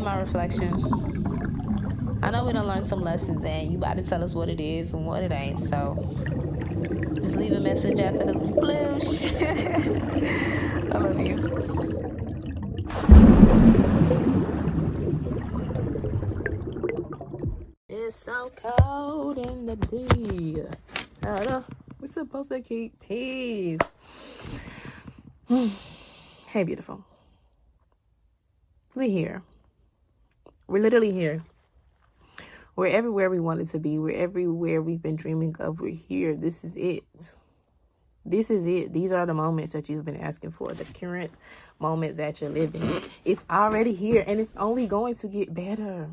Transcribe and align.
My 0.00 0.16
reflection. 0.20 0.72
I 2.22 2.30
know 2.30 2.44
we 2.44 2.52
done 2.52 2.66
learned 2.66 2.86
some 2.86 3.00
lessons, 3.00 3.44
and 3.44 3.70
you 3.70 3.78
about 3.78 3.96
to 3.96 4.02
tell 4.02 4.22
us 4.22 4.34
what 4.34 4.48
it 4.48 4.60
is 4.60 4.94
and 4.94 5.04
what 5.04 5.22
it 5.22 5.32
ain't. 5.32 5.58
So 5.58 5.96
just 7.14 7.36
leave 7.36 7.52
a 7.52 7.60
message 7.60 7.98
after 7.98 8.24
the 8.24 8.34
sploosh. 8.34 9.32
I 10.94 10.98
love 10.98 11.20
you. 11.20 11.36
It's 17.88 18.16
so 18.24 18.52
cold 18.56 19.38
in 19.38 19.66
the 19.66 19.76
D. 19.76 20.62
We're 21.22 22.06
supposed 22.06 22.50
to 22.50 22.60
keep 22.60 23.00
peace. 23.00 23.80
hey, 25.48 26.62
beautiful. 26.64 27.04
We're 28.94 29.10
here. 29.10 29.42
We're 30.68 30.82
literally 30.82 31.12
here. 31.12 31.42
We're 32.76 32.88
everywhere 32.88 33.30
we 33.30 33.40
wanted 33.40 33.70
to 33.70 33.78
be. 33.78 33.98
We're 33.98 34.22
everywhere 34.22 34.82
we've 34.82 35.00
been 35.00 35.16
dreaming 35.16 35.56
of. 35.58 35.80
We're 35.80 35.94
here. 35.94 36.36
This 36.36 36.62
is 36.62 36.76
it. 36.76 37.04
This 38.26 38.50
is 38.50 38.66
it. 38.66 38.92
These 38.92 39.10
are 39.10 39.24
the 39.24 39.32
moments 39.32 39.72
that 39.72 39.88
you've 39.88 40.04
been 40.04 40.20
asking 40.20 40.50
for. 40.50 40.70
The 40.72 40.84
current 40.84 41.32
moments 41.78 42.18
that 42.18 42.42
you're 42.42 42.50
living. 42.50 43.02
It's 43.24 43.46
already 43.48 43.94
here 43.94 44.22
and 44.26 44.38
it's 44.38 44.54
only 44.56 44.86
going 44.86 45.14
to 45.16 45.28
get 45.28 45.54
better. 45.54 46.10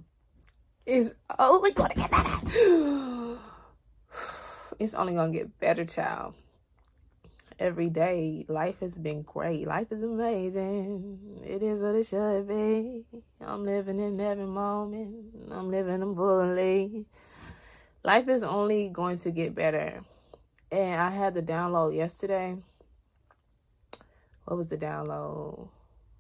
It's 0.86 1.14
only 1.38 1.74
going 1.74 1.92
to 1.92 1.96
get 1.98 2.12
better. 2.12 3.38
It's 4.78 4.94
only 4.94 5.14
going 5.14 5.32
to 5.32 5.38
get 5.40 5.58
better, 5.58 5.86
child 5.86 6.34
every 7.60 7.90
day. 7.90 8.46
Life 8.48 8.80
has 8.80 8.98
been 8.98 9.22
great. 9.22 9.68
Life 9.68 9.92
is 9.92 10.04
amazing. 10.04 11.42
It 11.46 11.64
is 11.64 11.82
what 11.82 11.96
it 11.96 12.08
should 12.08 12.48
be. 12.48 13.06
I'm 13.42 13.64
living 13.64 14.00
in 14.00 14.20
every 14.20 14.46
moment. 14.46 15.34
I'm 15.52 15.70
living 15.70 16.00
them 16.00 16.16
fully. 16.16 17.06
Life 18.04 18.28
is 18.28 18.44
only 18.44 18.90
going 18.90 19.18
to 19.20 19.32
get 19.32 19.56
better. 19.56 20.02
And 20.72 21.02
I 21.02 21.10
had 21.10 21.34
the 21.34 21.42
download 21.42 21.96
yesterday. 21.96 22.58
What 24.46 24.58
was 24.58 24.68
the 24.68 24.78
download? 24.78 25.70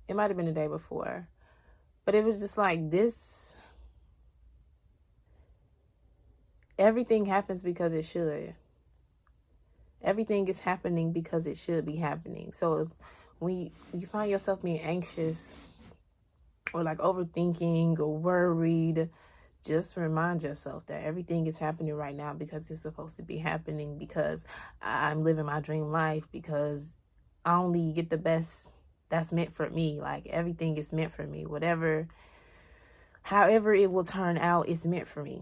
It 0.07 0.15
might 0.15 0.29
have 0.29 0.38
been 0.38 0.45
the 0.45 0.51
day 0.51 0.67
before. 0.67 1.27
But 2.05 2.15
it 2.15 2.23
was 2.23 2.39
just 2.39 2.57
like 2.57 2.89
this. 2.89 3.55
Everything 6.77 7.25
happens 7.25 7.63
because 7.63 7.93
it 7.93 8.05
should 8.05 8.53
everything 10.05 10.47
is 10.47 10.59
happening 10.59 11.11
because 11.11 11.47
it 11.47 11.57
should 11.57 11.85
be 11.85 11.95
happening. 11.95 12.53
So 12.53 12.75
it's 12.75 12.95
when 13.39 13.57
you, 13.57 13.71
you 13.91 14.07
find 14.07 14.31
yourself 14.31 14.61
being 14.61 14.79
anxious 14.79 15.55
or 16.73 16.83
like 16.83 16.99
overthinking 16.99 17.99
or 17.99 18.15
worried, 18.17 19.09
just 19.65 19.97
remind 19.97 20.43
yourself 20.43 20.85
that 20.85 21.03
everything 21.03 21.47
is 21.47 21.57
happening 21.57 21.93
right 21.93 22.15
now 22.15 22.33
because 22.33 22.69
it's 22.69 22.81
supposed 22.81 23.17
to 23.17 23.23
be 23.23 23.39
happening 23.39 23.97
because 23.97 24.45
I'm 24.81 25.23
living 25.23 25.45
my 25.45 25.59
dream 25.59 25.91
life 25.91 26.27
because 26.31 26.87
I 27.43 27.55
only 27.55 27.91
get 27.91 28.09
the 28.09 28.17
best 28.17 28.69
that's 29.09 29.31
meant 29.31 29.53
for 29.53 29.69
me. 29.69 29.99
Like 29.99 30.27
everything 30.27 30.77
is 30.77 30.93
meant 30.93 31.13
for 31.13 31.25
me. 31.25 31.47
Whatever, 31.47 32.07
however 33.23 33.73
it 33.73 33.91
will 33.91 34.03
turn 34.03 34.37
out, 34.37 34.69
it's 34.69 34.85
meant 34.85 35.07
for 35.07 35.23
me. 35.23 35.41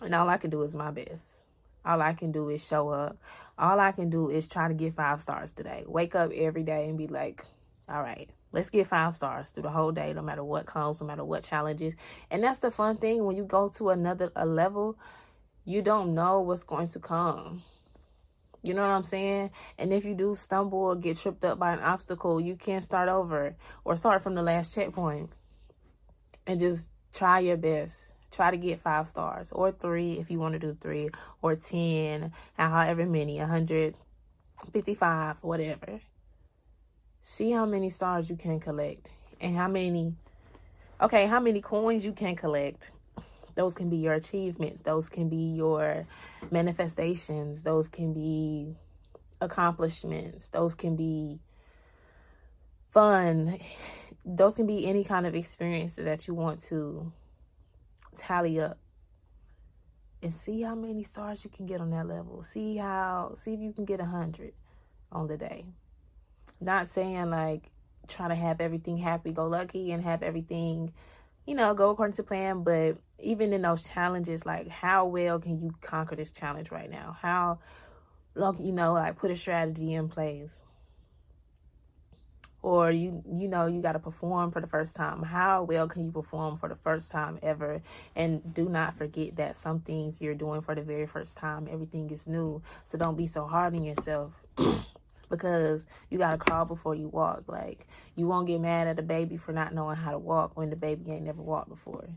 And 0.00 0.14
all 0.14 0.28
I 0.28 0.38
can 0.38 0.50
do 0.50 0.62
is 0.62 0.74
my 0.74 0.90
best. 0.90 1.41
All 1.84 2.00
I 2.00 2.12
can 2.12 2.32
do 2.32 2.48
is 2.48 2.64
show 2.64 2.90
up. 2.90 3.18
All 3.58 3.80
I 3.80 3.92
can 3.92 4.10
do 4.10 4.30
is 4.30 4.46
try 4.46 4.68
to 4.68 4.74
get 4.74 4.94
five 4.94 5.20
stars 5.20 5.52
today. 5.52 5.84
Wake 5.86 6.14
up 6.14 6.30
every 6.32 6.62
day 6.62 6.88
and 6.88 6.96
be 6.96 7.08
like, 7.08 7.44
all 7.88 8.02
right, 8.02 8.30
let's 8.52 8.70
get 8.70 8.86
five 8.86 9.14
stars 9.14 9.50
through 9.50 9.64
the 9.64 9.70
whole 9.70 9.92
day, 9.92 10.12
no 10.12 10.22
matter 10.22 10.44
what 10.44 10.66
comes, 10.66 11.00
no 11.00 11.06
matter 11.06 11.24
what 11.24 11.42
challenges. 11.42 11.94
And 12.30 12.42
that's 12.42 12.60
the 12.60 12.70
fun 12.70 12.96
thing 12.96 13.24
when 13.24 13.36
you 13.36 13.44
go 13.44 13.68
to 13.70 13.90
another 13.90 14.30
a 14.36 14.46
level, 14.46 14.96
you 15.64 15.82
don't 15.82 16.14
know 16.14 16.40
what's 16.40 16.62
going 16.62 16.88
to 16.88 17.00
come. 17.00 17.62
You 18.64 18.74
know 18.74 18.82
what 18.82 18.94
I'm 18.94 19.02
saying? 19.02 19.50
And 19.76 19.92
if 19.92 20.04
you 20.04 20.14
do 20.14 20.36
stumble 20.36 20.78
or 20.78 20.96
get 20.96 21.16
tripped 21.16 21.44
up 21.44 21.58
by 21.58 21.72
an 21.72 21.80
obstacle, 21.80 22.40
you 22.40 22.54
can 22.54 22.80
start 22.80 23.08
over 23.08 23.56
or 23.84 23.96
start 23.96 24.22
from 24.22 24.34
the 24.34 24.42
last 24.42 24.72
checkpoint 24.72 25.30
and 26.46 26.60
just 26.60 26.90
try 27.12 27.40
your 27.40 27.56
best 27.56 28.14
try 28.32 28.50
to 28.50 28.56
get 28.56 28.80
five 28.80 29.06
stars 29.06 29.52
or 29.52 29.70
three 29.70 30.18
if 30.18 30.30
you 30.30 30.40
want 30.40 30.54
to 30.54 30.58
do 30.58 30.76
three 30.80 31.10
or 31.42 31.54
10 31.54 32.32
however 32.56 33.06
many 33.06 33.38
155 33.38 35.36
whatever. 35.42 36.00
See 37.20 37.52
how 37.52 37.66
many 37.66 37.90
stars 37.90 38.28
you 38.28 38.36
can 38.36 38.58
collect 38.58 39.10
and 39.40 39.56
how 39.56 39.68
many 39.68 40.14
okay 41.00 41.26
how 41.26 41.38
many 41.38 41.60
coins 41.60 42.04
you 42.04 42.12
can 42.12 42.34
collect. 42.34 42.90
Those 43.54 43.74
can 43.74 43.90
be 43.90 43.98
your 43.98 44.14
achievements. 44.14 44.82
Those 44.82 45.10
can 45.10 45.28
be 45.28 45.54
your 45.54 46.06
manifestations. 46.50 47.62
Those 47.62 47.86
can 47.86 48.14
be 48.14 48.74
accomplishments. 49.42 50.48
Those 50.48 50.74
can 50.74 50.96
be 50.96 51.38
fun. 52.90 53.58
Those 54.24 54.54
can 54.54 54.66
be 54.66 54.86
any 54.86 55.04
kind 55.04 55.26
of 55.26 55.34
experience 55.34 55.94
that 55.94 56.26
you 56.26 56.34
want 56.34 56.60
to 56.64 57.12
tally 58.16 58.60
up 58.60 58.78
and 60.22 60.34
see 60.34 60.62
how 60.62 60.74
many 60.74 61.02
stars 61.02 61.44
you 61.44 61.50
can 61.50 61.66
get 61.66 61.80
on 61.80 61.90
that 61.90 62.06
level. 62.06 62.42
See 62.42 62.76
how, 62.76 63.32
see 63.34 63.54
if 63.54 63.60
you 63.60 63.72
can 63.72 63.84
get 63.84 64.00
a 64.00 64.04
hundred 64.04 64.52
on 65.10 65.26
the 65.26 65.36
day. 65.36 65.66
Not 66.60 66.86
saying 66.88 67.30
like 67.30 67.70
try 68.08 68.28
to 68.28 68.34
have 68.34 68.60
everything 68.60 68.98
happy 68.98 69.32
go 69.32 69.46
lucky 69.46 69.90
and 69.92 70.02
have 70.02 70.22
everything, 70.22 70.92
you 71.46 71.54
know, 71.54 71.74
go 71.74 71.90
according 71.90 72.14
to 72.14 72.22
plan. 72.22 72.62
But 72.62 72.98
even 73.18 73.52
in 73.52 73.62
those 73.62 73.84
challenges, 73.84 74.46
like 74.46 74.68
how 74.68 75.06
well 75.06 75.38
can 75.40 75.60
you 75.60 75.72
conquer 75.80 76.16
this 76.16 76.30
challenge 76.30 76.70
right 76.70 76.90
now? 76.90 77.16
How, 77.20 77.58
like, 78.34 78.60
you 78.60 78.72
know, 78.72 78.92
like 78.94 79.16
put 79.16 79.30
a 79.30 79.36
strategy 79.36 79.94
in 79.94 80.08
place 80.08 80.60
or 82.62 82.92
you 82.92 83.22
you 83.30 83.48
know 83.48 83.66
you 83.66 83.82
got 83.82 83.92
to 83.92 83.98
perform 83.98 84.52
for 84.52 84.60
the 84.60 84.66
first 84.66 84.94
time 84.94 85.22
how 85.22 85.64
well 85.64 85.88
can 85.88 86.04
you 86.04 86.12
perform 86.12 86.56
for 86.56 86.68
the 86.68 86.76
first 86.76 87.10
time 87.10 87.38
ever? 87.42 87.82
And 88.14 88.54
do 88.54 88.68
not 88.68 88.96
forget 88.96 89.36
that 89.36 89.56
some 89.56 89.80
things 89.80 90.20
you're 90.20 90.34
doing 90.34 90.62
for 90.62 90.74
the 90.74 90.82
very 90.82 91.06
first 91.06 91.36
time 91.36 91.68
everything 91.70 92.08
is 92.10 92.26
new. 92.26 92.62
So 92.84 92.96
don't 92.96 93.16
be 93.16 93.26
so 93.26 93.46
hard 93.46 93.74
on 93.74 93.82
yourself 93.82 94.32
because 95.30 95.86
you 96.08 96.18
got 96.18 96.32
to 96.32 96.38
crawl 96.38 96.64
before 96.64 96.94
you 96.94 97.08
walk. 97.08 97.44
Like 97.48 97.86
you 98.14 98.28
won't 98.28 98.46
get 98.46 98.60
mad 98.60 98.86
at 98.86 98.98
a 98.98 99.02
baby 99.02 99.36
for 99.36 99.52
not 99.52 99.74
knowing 99.74 99.96
how 99.96 100.12
to 100.12 100.18
walk 100.18 100.56
when 100.56 100.70
the 100.70 100.76
baby 100.76 101.10
ain't 101.10 101.24
never 101.24 101.42
walked 101.42 101.68
before. 101.68 102.08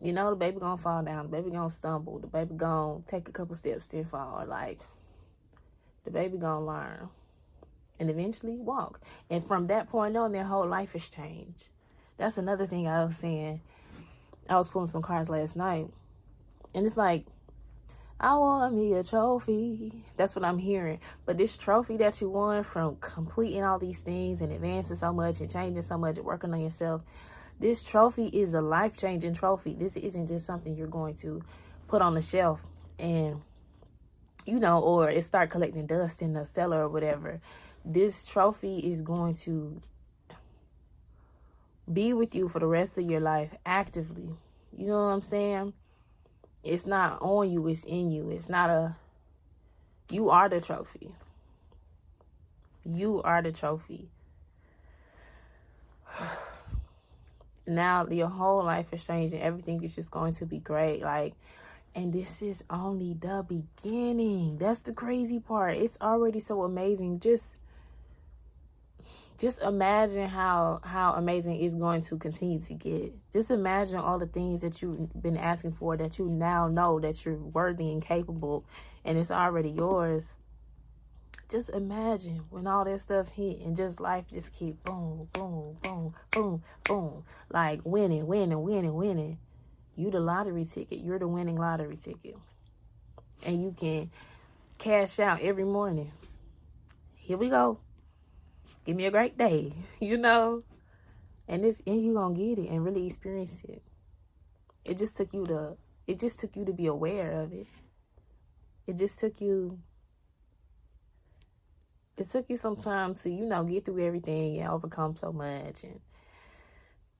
You 0.00 0.12
know 0.12 0.30
the 0.30 0.36
baby 0.36 0.60
gonna 0.60 0.80
fall 0.80 1.02
down 1.02 1.24
the 1.24 1.36
baby 1.36 1.50
gonna 1.50 1.70
stumble 1.70 2.20
the 2.20 2.28
baby 2.28 2.54
gonna 2.54 3.00
take 3.08 3.28
a 3.28 3.32
couple 3.32 3.54
steps 3.54 3.86
then 3.86 4.04
fall. 4.04 4.44
Like 4.46 4.80
the 6.04 6.10
baby 6.10 6.38
gonna 6.38 6.64
learn 6.64 7.08
and 7.98 8.10
eventually 8.10 8.58
walk. 8.58 9.00
And 9.30 9.44
from 9.44 9.66
that 9.68 9.88
point 9.88 10.16
on, 10.16 10.32
their 10.32 10.44
whole 10.44 10.66
life 10.66 10.92
has 10.92 11.08
changed. 11.08 11.68
That's 12.16 12.38
another 12.38 12.66
thing 12.66 12.88
I 12.88 13.04
was 13.04 13.16
saying. 13.16 13.60
I 14.48 14.56
was 14.56 14.68
pulling 14.68 14.88
some 14.88 15.02
cards 15.02 15.28
last 15.28 15.56
night, 15.56 15.88
and 16.74 16.86
it's 16.86 16.96
like, 16.96 17.26
I 18.20 18.36
want 18.36 18.74
me 18.74 18.94
a 18.94 19.04
trophy. 19.04 20.02
That's 20.16 20.34
what 20.34 20.44
I'm 20.44 20.58
hearing. 20.58 20.98
But 21.24 21.38
this 21.38 21.56
trophy 21.56 21.98
that 21.98 22.20
you 22.20 22.28
won 22.28 22.64
from 22.64 22.96
completing 22.96 23.62
all 23.62 23.78
these 23.78 24.02
things 24.02 24.40
and 24.40 24.52
advancing 24.52 24.96
so 24.96 25.12
much 25.12 25.40
and 25.40 25.48
changing 25.48 25.82
so 25.82 25.96
much 25.96 26.16
and 26.16 26.26
working 26.26 26.52
on 26.52 26.60
yourself, 26.60 27.02
this 27.60 27.84
trophy 27.84 28.26
is 28.26 28.54
a 28.54 28.60
life-changing 28.60 29.34
trophy. 29.34 29.74
This 29.74 29.96
isn't 29.96 30.26
just 30.26 30.46
something 30.46 30.74
you're 30.76 30.88
going 30.88 31.14
to 31.18 31.42
put 31.86 32.02
on 32.02 32.14
the 32.14 32.22
shelf 32.22 32.66
and, 32.98 33.40
you 34.46 34.58
know, 34.58 34.80
or 34.80 35.10
it 35.10 35.22
start 35.22 35.50
collecting 35.50 35.86
dust 35.86 36.20
in 36.20 36.32
the 36.32 36.44
cellar 36.44 36.82
or 36.82 36.88
whatever 36.88 37.40
this 37.84 38.26
trophy 38.26 38.78
is 38.78 39.02
going 39.02 39.34
to 39.34 39.80
be 41.90 42.12
with 42.12 42.34
you 42.34 42.48
for 42.48 42.58
the 42.58 42.66
rest 42.66 42.98
of 42.98 43.08
your 43.08 43.20
life 43.20 43.54
actively. 43.64 44.28
You 44.76 44.86
know 44.86 45.04
what 45.06 45.12
I'm 45.12 45.22
saying? 45.22 45.72
It's 46.62 46.86
not 46.86 47.22
on 47.22 47.50
you, 47.50 47.66
it's 47.68 47.84
in 47.84 48.10
you. 48.10 48.30
It's 48.30 48.48
not 48.48 48.70
a, 48.70 48.96
you 50.10 50.30
are 50.30 50.48
the 50.48 50.60
trophy. 50.60 51.14
You 52.84 53.22
are 53.22 53.42
the 53.42 53.52
trophy. 53.52 54.08
now 57.66 58.06
your 58.06 58.28
whole 58.28 58.64
life 58.64 58.92
is 58.92 59.06
changing. 59.06 59.40
Everything 59.40 59.82
is 59.82 59.94
just 59.94 60.10
going 60.10 60.34
to 60.34 60.46
be 60.46 60.58
great. 60.58 61.02
Like, 61.02 61.34
and 61.94 62.12
this 62.12 62.42
is 62.42 62.62
only 62.70 63.14
the 63.14 63.44
beginning. 63.48 64.58
That's 64.58 64.80
the 64.80 64.92
crazy 64.92 65.40
part. 65.40 65.76
It's 65.76 65.98
already 66.00 66.40
so 66.40 66.62
amazing. 66.62 67.20
Just 67.20 67.56
just 69.38 69.62
imagine 69.62 70.28
how 70.28 70.80
how 70.82 71.12
amazing 71.12 71.62
it's 71.62 71.74
going 71.74 72.02
to 72.02 72.16
continue 72.16 72.60
to 72.60 72.74
get. 72.74 73.14
Just 73.32 73.52
imagine 73.52 73.98
all 73.98 74.18
the 74.18 74.26
things 74.26 74.62
that 74.62 74.82
you've 74.82 75.10
been 75.20 75.36
asking 75.36 75.72
for 75.72 75.96
that 75.96 76.18
you 76.18 76.28
now 76.28 76.66
know 76.66 76.98
that 76.98 77.24
you're 77.24 77.36
worthy 77.36 77.92
and 77.92 78.04
capable 78.04 78.64
and 79.04 79.16
it's 79.16 79.30
already 79.30 79.70
yours. 79.70 80.34
just 81.48 81.70
imagine 81.70 82.44
when 82.50 82.66
all 82.66 82.84
that 82.84 83.00
stuff 83.00 83.28
hit 83.28 83.60
and 83.60 83.76
just 83.76 84.00
life 84.00 84.24
just 84.30 84.52
keep 84.52 84.82
boom, 84.82 85.28
boom, 85.32 85.78
boom, 85.82 86.14
boom, 86.32 86.62
boom. 86.84 87.24
Like 87.48 87.80
winning, 87.84 88.26
winning, 88.26 88.60
winning, 88.62 88.94
winning. 88.94 89.38
You 89.94 90.10
the 90.10 90.20
lottery 90.20 90.64
ticket. 90.64 90.98
You're 90.98 91.18
the 91.18 91.28
winning 91.28 91.56
lottery 91.56 91.96
ticket. 91.96 92.36
And 93.44 93.62
you 93.62 93.74
can 93.78 94.10
cash 94.78 95.18
out 95.20 95.40
every 95.40 95.64
morning. 95.64 96.10
Here 97.14 97.36
we 97.36 97.48
go. 97.48 97.78
Give 98.88 98.96
me 98.96 99.04
a 99.04 99.10
great 99.10 99.36
day, 99.36 99.74
you 100.00 100.16
know? 100.16 100.62
And 101.46 101.62
this 101.62 101.82
and 101.86 102.02
you 102.02 102.14
gonna 102.14 102.34
get 102.34 102.58
it 102.58 102.70
and 102.70 102.82
really 102.82 103.06
experience 103.06 103.62
it. 103.68 103.82
It 104.82 104.96
just 104.96 105.14
took 105.14 105.34
you 105.34 105.46
to 105.46 105.76
it 106.06 106.18
just 106.18 106.38
took 106.40 106.56
you 106.56 106.64
to 106.64 106.72
be 106.72 106.86
aware 106.86 107.32
of 107.32 107.52
it. 107.52 107.66
It 108.86 108.96
just 108.96 109.20
took 109.20 109.42
you 109.42 109.78
it 112.16 112.30
took 112.30 112.48
you 112.48 112.56
some 112.56 112.76
time 112.76 113.14
to, 113.16 113.28
you 113.28 113.44
know, 113.44 113.62
get 113.62 113.84
through 113.84 114.06
everything 114.06 114.58
and 114.58 114.70
overcome 114.70 115.16
so 115.16 115.32
much. 115.32 115.84
And 115.84 116.00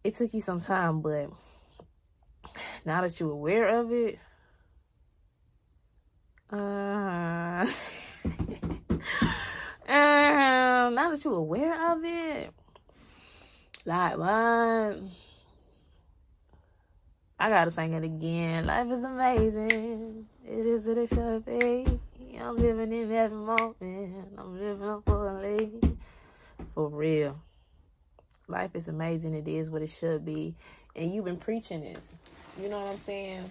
it 0.03 0.17
took 0.17 0.33
you 0.33 0.41
some 0.41 0.63
time, 0.63 1.03
but 1.03 1.29
now 2.87 3.03
that 3.03 3.21
you're 3.21 3.31
aware 3.31 3.69
of 3.79 3.93
it, 3.93 4.19
uh, 6.51 7.67
uh, 9.89 10.91
now 10.91 11.11
that 11.11 11.25
you're 11.25 11.35
aware 11.35 11.93
of 11.93 12.05
it, 12.05 12.53
like 13.85 14.19
what? 14.19 14.99
I 17.41 17.49
gotta 17.49 17.71
sing 17.71 17.95
it 17.95 18.05
again. 18.05 18.67
Life 18.67 18.91
is 18.91 19.05
amazing. 19.05 20.27
It 20.45 20.67
is 20.67 20.87
what 20.87 20.99
it 20.99 21.09
should 21.09 21.45
be. 21.47 22.01
I'm 22.41 22.57
living 22.57 22.93
in 22.93 23.13
every 23.13 23.37
moment. 23.37 24.29
I'm 24.37 24.59
living 24.59 24.89
up 24.89 25.05
fully. 25.05 25.71
For 26.75 26.89
real. 26.89 27.41
Life 28.47 28.71
is 28.75 28.89
amazing. 28.89 29.35
It 29.35 29.49
is 29.49 29.71
what 29.71 29.83
it 29.83 29.91
should 29.91 30.25
be. 30.25 30.55
And 30.95 31.13
you've 31.13 31.25
been 31.25 31.37
preaching 31.37 31.81
this. 31.81 32.03
You 32.61 32.69
know 32.69 32.81
what 32.81 32.93
I'm 32.93 32.99
saying? 33.01 33.51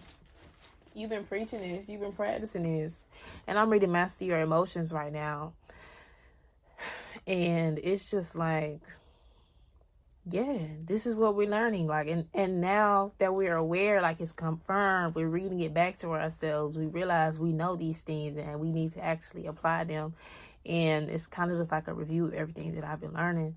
You've 0.94 1.10
been 1.10 1.26
preaching 1.26 1.62
this. 1.62 1.88
You've 1.88 2.02
been 2.02 2.14
practicing 2.14 2.64
this. 2.64 2.94
And 3.46 3.60
I'm 3.60 3.70
reading 3.70 3.92
Master 3.92 4.26
Your 4.26 4.42
Emotions 4.42 4.92
right 4.92 5.12
now. 5.12 5.54
And 7.28 7.78
it's 7.78 8.10
just 8.10 8.36
like 8.36 8.82
yeah, 10.30 10.58
this 10.86 11.06
is 11.06 11.16
what 11.16 11.36
we're 11.36 11.50
learning. 11.50 11.88
Like, 11.88 12.08
and, 12.08 12.26
and 12.34 12.60
now 12.60 13.14
that 13.20 13.34
we're 13.34 13.56
aware, 13.56 14.02
like 14.02 14.20
it's 14.20 14.34
confirmed, 14.34 15.16
we're 15.16 15.28
reading 15.28 15.62
it 15.62 15.74
back 15.74 15.98
to 16.00 16.10
ourselves. 16.10 16.78
We 16.78 16.86
realize 16.86 17.40
we 17.40 17.54
know 17.54 17.76
these 17.76 18.02
things 18.02 18.38
and 18.38 18.60
we 18.60 18.72
need 18.72 18.94
to 18.94 19.04
actually 19.04 19.46
apply 19.46 19.86
them. 19.86 20.16
And 20.66 21.10
it's 21.10 21.28
kind 21.28 21.52
of 21.52 21.58
just 21.58 21.72
like 21.72 21.88
a 21.88 21.94
review 21.94 22.26
of 22.26 22.34
everything 22.34 22.76
that 22.76 22.84
I've 22.84 23.00
been 23.00 23.14
learning. 23.14 23.56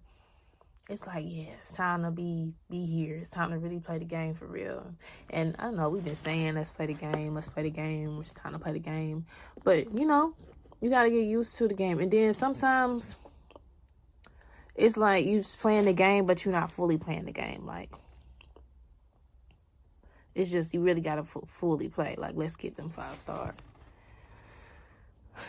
It's 0.89 1.07
like, 1.07 1.25
yeah, 1.27 1.51
it's 1.61 1.73
time 1.73 2.03
to 2.03 2.11
be 2.11 2.53
be 2.69 2.87
here. 2.87 3.17
It's 3.17 3.31
time 3.31 3.51
to 3.51 3.59
really 3.59 3.81
play 3.81 3.99
the 3.99 4.05
game 4.05 4.35
for 4.35 4.47
real. 4.47 4.85
And 5.29 5.57
I 5.59 5.65
don't 5.65 5.77
know 5.77 5.89
we've 5.89 6.05
been 6.05 6.17
saying, 6.17 6.55
let's 6.55 6.71
play 6.71 6.87
the 6.87 6.95
game, 6.95 7.35
let's 7.35 7.51
play 7.51 7.65
the 7.65 7.71
game. 7.71 8.19
It's 8.21 8.35
time 8.35 8.53
to 8.53 8.59
play 8.59 8.73
the 8.73 8.81
game. 8.81 9.27
But, 9.65 9.93
you 9.97 10.07
know, 10.07 10.35
you 10.81 10.91
got 10.91 11.05
to 11.05 11.11
get 11.11 11.25
used 11.25 11.57
to 11.57 11.69
the 11.69 11.75
game. 11.75 12.01
And 12.01 12.11
then 12.11 12.33
sometimes 12.33 13.17
it's 14.75 14.97
like 14.97 15.27
you 15.27 15.43
playing 15.43 15.87
the 15.87 15.93
game, 15.93 16.27
but 16.27 16.45
you're 16.45 16.53
not 16.53 16.71
fully 16.71 16.97
playing 16.97 17.25
the 17.25 17.33
game. 17.33 17.67
Like, 17.67 17.91
it's 20.35 20.51
just, 20.51 20.73
you 20.73 20.81
really 20.81 21.01
got 21.01 21.17
to 21.17 21.25
fully 21.25 21.89
play. 21.89 22.15
Like, 22.17 22.35
let's 22.37 22.57
get 22.57 22.77
them 22.77 22.91
five 22.91 23.19
stars. 23.19 23.55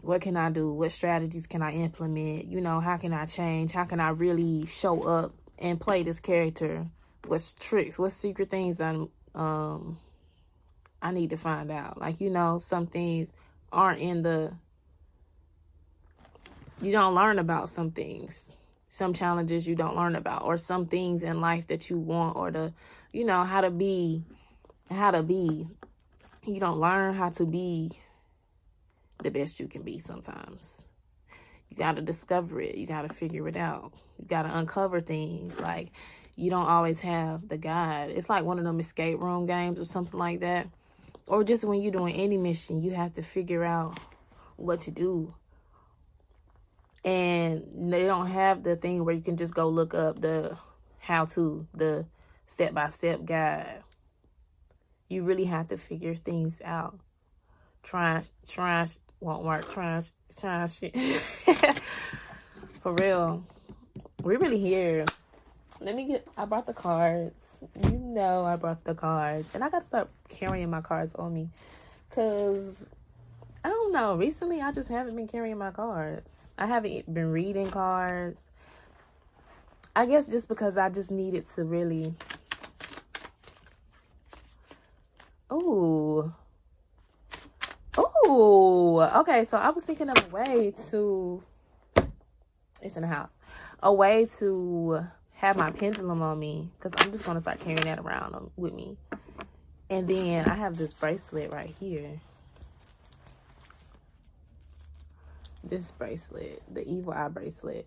What 0.00 0.20
can 0.20 0.36
I 0.36 0.48
do? 0.50 0.72
What 0.72 0.92
strategies 0.92 1.48
can 1.48 1.60
I 1.60 1.72
implement? 1.72 2.44
You 2.46 2.60
know, 2.60 2.78
how 2.78 2.96
can 2.98 3.12
I 3.12 3.26
change? 3.26 3.72
How 3.72 3.84
can 3.84 3.98
I 3.98 4.10
really 4.10 4.64
show 4.64 5.02
up 5.02 5.34
and 5.58 5.80
play 5.80 6.04
this 6.04 6.20
character? 6.20 6.86
What's 7.26 7.52
tricks? 7.54 7.98
What 7.98 8.12
secret 8.12 8.48
things 8.48 8.80
I'm, 8.80 9.08
um, 9.34 9.98
I 11.02 11.10
need 11.10 11.30
to 11.30 11.36
find 11.36 11.72
out? 11.72 12.00
Like, 12.00 12.20
you 12.20 12.30
know, 12.30 12.58
some 12.58 12.86
things 12.86 13.32
aren't 13.72 14.00
in 14.00 14.20
the, 14.22 14.52
you 16.80 16.92
don't 16.92 17.16
learn 17.16 17.40
about 17.40 17.68
some 17.68 17.90
things 17.90 18.54
some 18.98 19.14
challenges 19.14 19.66
you 19.66 19.76
don't 19.76 19.96
learn 19.96 20.16
about 20.16 20.42
or 20.42 20.58
some 20.58 20.86
things 20.86 21.22
in 21.22 21.40
life 21.40 21.68
that 21.68 21.88
you 21.88 21.96
want 21.96 22.36
or 22.36 22.50
the 22.50 22.72
you 23.12 23.24
know 23.24 23.44
how 23.44 23.60
to 23.60 23.70
be 23.70 24.24
how 24.90 25.12
to 25.12 25.22
be. 25.22 25.66
You 26.44 26.60
don't 26.60 26.80
learn 26.80 27.14
how 27.14 27.30
to 27.30 27.46
be 27.46 27.92
the 29.22 29.30
best 29.30 29.60
you 29.60 29.68
can 29.68 29.82
be 29.82 29.98
sometimes. 29.98 30.82
You 31.68 31.76
got 31.76 31.96
to 31.96 32.02
discover 32.02 32.60
it. 32.60 32.76
You 32.76 32.86
got 32.86 33.02
to 33.02 33.08
figure 33.08 33.46
it 33.48 33.56
out. 33.56 33.92
You 34.18 34.26
got 34.26 34.42
to 34.42 34.58
uncover 34.58 35.00
things. 35.00 35.60
Like 35.60 35.90
you 36.34 36.50
don't 36.50 36.66
always 36.66 37.00
have 37.00 37.48
the 37.48 37.58
guide. 37.58 38.10
It's 38.10 38.28
like 38.28 38.44
one 38.44 38.58
of 38.58 38.64
them 38.64 38.80
escape 38.80 39.20
room 39.20 39.46
games 39.46 39.78
or 39.78 39.84
something 39.84 40.18
like 40.18 40.40
that. 40.40 40.68
Or 41.26 41.44
just 41.44 41.64
when 41.64 41.82
you're 41.82 41.92
doing 41.92 42.14
any 42.14 42.38
mission 42.38 42.82
you 42.82 42.92
have 42.92 43.12
to 43.14 43.22
figure 43.22 43.64
out 43.64 43.98
what 44.56 44.80
to 44.80 44.90
do 44.90 45.34
and 47.04 47.92
they 47.92 48.04
don't 48.04 48.26
have 48.26 48.62
the 48.62 48.76
thing 48.76 49.04
where 49.04 49.14
you 49.14 49.22
can 49.22 49.36
just 49.36 49.54
go 49.54 49.68
look 49.68 49.94
up 49.94 50.20
the 50.20 50.56
how 50.98 51.24
to 51.24 51.66
the 51.74 52.04
step 52.46 52.74
by 52.74 52.88
step 52.88 53.24
guide. 53.24 53.82
You 55.08 55.22
really 55.22 55.44
have 55.44 55.68
to 55.68 55.76
figure 55.76 56.14
things 56.14 56.60
out. 56.64 56.98
Try 57.82 58.22
try 58.46 58.88
won't 59.20 59.44
work 59.44 59.70
try 59.72 60.02
try 60.38 60.66
shit. 60.66 60.96
For 62.82 62.92
real. 62.94 63.44
We're 64.22 64.38
really 64.38 64.58
here. 64.58 65.06
Let 65.80 65.94
me 65.94 66.06
get 66.06 66.26
i 66.36 66.44
brought 66.44 66.66
the 66.66 66.74
cards. 66.74 67.60
You 67.84 67.92
know 67.92 68.44
i 68.44 68.56
brought 68.56 68.84
the 68.84 68.94
cards. 68.94 69.50
And 69.54 69.62
i 69.62 69.70
gotta 69.70 69.84
start 69.84 70.10
carrying 70.28 70.70
my 70.70 70.80
cards 70.80 71.14
on 71.14 71.32
me. 71.32 71.48
Because 72.08 72.90
i 73.64 73.68
don't 73.68 73.92
know 73.92 74.16
recently 74.16 74.60
i 74.60 74.72
just 74.72 74.88
haven't 74.88 75.16
been 75.16 75.28
carrying 75.28 75.58
my 75.58 75.70
cards 75.70 76.48
I 76.58 76.66
haven't 76.66 77.14
been 77.14 77.30
reading 77.30 77.70
cards. 77.70 78.40
I 79.94 80.06
guess 80.06 80.28
just 80.28 80.48
because 80.48 80.76
I 80.76 80.88
just 80.88 81.10
needed 81.10 81.48
to 81.50 81.64
really. 81.64 82.14
Ooh. 85.52 86.32
Ooh. 88.26 89.00
Okay, 89.00 89.44
so 89.44 89.56
I 89.56 89.70
was 89.70 89.84
thinking 89.84 90.10
of 90.10 90.18
a 90.18 90.28
way 90.34 90.74
to. 90.90 91.42
It's 92.82 92.96
in 92.96 93.02
the 93.02 93.08
house. 93.08 93.30
A 93.82 93.92
way 93.92 94.26
to 94.38 95.04
have 95.34 95.56
my 95.56 95.70
pendulum 95.70 96.20
on 96.20 96.38
me 96.38 96.70
because 96.76 96.92
I'm 96.98 97.12
just 97.12 97.24
going 97.24 97.36
to 97.36 97.40
start 97.40 97.60
carrying 97.60 97.84
that 97.84 98.00
around 98.00 98.34
um, 98.34 98.50
with 98.56 98.72
me. 98.72 98.96
And 99.88 100.08
then 100.08 100.48
I 100.48 100.54
have 100.54 100.76
this 100.76 100.92
bracelet 100.92 101.52
right 101.52 101.74
here. 101.78 102.20
This 105.64 105.90
bracelet, 105.92 106.62
the 106.72 106.86
evil 106.86 107.12
eye 107.12 107.28
bracelet. 107.28 107.86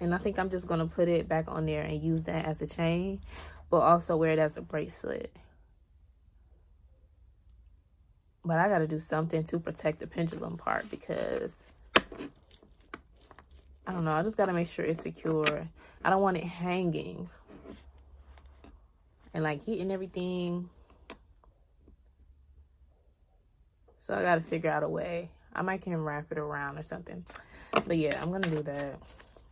And 0.00 0.14
I 0.14 0.18
think 0.18 0.38
I'm 0.38 0.50
just 0.50 0.66
going 0.66 0.80
to 0.80 0.86
put 0.86 1.08
it 1.08 1.28
back 1.28 1.46
on 1.48 1.66
there 1.66 1.82
and 1.82 2.02
use 2.02 2.22
that 2.24 2.44
as 2.44 2.62
a 2.62 2.66
chain, 2.66 3.20
but 3.70 3.78
also 3.78 4.16
wear 4.16 4.32
it 4.32 4.38
as 4.38 4.56
a 4.56 4.62
bracelet. 4.62 5.34
But 8.44 8.58
I 8.58 8.68
got 8.68 8.78
to 8.78 8.86
do 8.86 9.00
something 9.00 9.44
to 9.44 9.58
protect 9.58 9.98
the 9.98 10.06
pendulum 10.06 10.56
part 10.56 10.88
because, 10.90 11.66
I 13.86 13.92
don't 13.92 14.04
know, 14.04 14.12
I 14.12 14.22
just 14.22 14.36
got 14.36 14.46
to 14.46 14.52
make 14.52 14.68
sure 14.68 14.84
it's 14.84 15.02
secure. 15.02 15.68
I 16.04 16.10
don't 16.10 16.22
want 16.22 16.36
it 16.36 16.44
hanging 16.44 17.28
and 19.34 19.44
like 19.44 19.64
hitting 19.64 19.90
everything. 19.90 20.70
So 23.98 24.14
I 24.14 24.22
got 24.22 24.36
to 24.36 24.40
figure 24.40 24.70
out 24.70 24.82
a 24.82 24.88
way. 24.88 25.30
I 25.58 25.62
might 25.62 25.82
can 25.82 25.96
wrap 25.96 26.30
it 26.30 26.38
around 26.38 26.78
or 26.78 26.84
something. 26.84 27.24
But 27.72 27.96
yeah, 27.96 28.20
I'm 28.22 28.30
going 28.30 28.42
to 28.42 28.50
do 28.50 28.62
that. 28.62 29.00